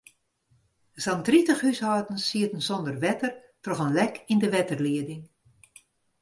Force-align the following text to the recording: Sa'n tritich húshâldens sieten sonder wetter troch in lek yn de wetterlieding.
Sa'n 1.03 1.19
tritich 1.27 1.61
húshâldens 1.65 2.25
sieten 2.29 2.65
sonder 2.69 2.97
wetter 3.05 3.33
troch 3.63 3.83
in 3.85 3.95
lek 3.97 4.15
yn 4.31 4.41
de 4.41 4.49
wetterlieding. 4.55 5.23